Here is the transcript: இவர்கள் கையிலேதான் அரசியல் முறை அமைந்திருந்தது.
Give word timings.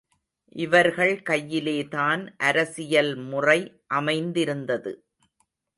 இவர்கள் 0.55 1.21
கையிலேதான் 1.29 2.33
அரசியல் 2.37 3.15
முறை 3.15 3.59
அமைந்திருந்தது. 3.87 5.05